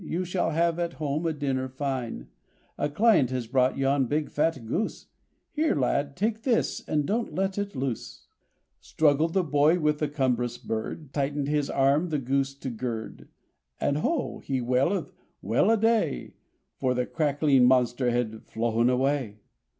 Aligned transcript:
You 0.03 0.25
shall 0.25 0.49
have 0.49 0.79
at 0.79 0.93
home 0.93 1.27
a 1.27 1.31
dinner 1.31 1.67
fine; 1.69 2.27
A 2.75 2.89
client 2.89 3.29
has 3.29 3.45
brought 3.45 3.77
yon 3.77 4.07
big 4.07 4.31
fat 4.31 4.65
goose— 4.65 5.05
Here, 5.53 5.75
lad, 5.75 6.15
take 6.17 6.41
this! 6.41 6.83
and 6.87 7.05
don't 7.05 7.35
let 7.35 7.59
it 7.59 7.75
loose!" 7.75 8.25
Struggled 8.79 9.33
the 9.33 9.43
boy 9.43 9.77
with 9.79 9.99
the 9.99 10.07
cumbrous 10.07 10.57
bird. 10.57 11.13
Tightened 11.13 11.49
his 11.49 11.69
arm 11.69 12.09
the 12.09 12.17
goose 12.17 12.55
to 12.55 12.71
gird; 12.71 13.27
173 13.77 13.87
Then 13.93 13.95
"Ho!" 14.01 14.39
he 14.39 14.59
wailed 14.59 14.91
and 14.91 15.05
"VVell 15.51 15.71
a 15.71 15.77
day 15.77 16.33
!"—For 16.79 16.95
the 16.95 17.05
cackling 17.05 17.65
monster 17.65 18.09
had 18.09 18.41
flown 18.47 18.89
away. 18.89 19.37